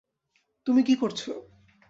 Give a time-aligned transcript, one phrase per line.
[0.67, 1.31] তুমি কি করছো?